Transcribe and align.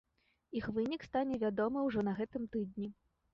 Іх 0.61 0.69
вынік 0.77 1.05
стане 1.07 1.37
вядомы 1.43 1.85
ўжо 1.89 2.05
на 2.09 2.15
гэтым 2.23 2.49
тыдні. 2.57 2.89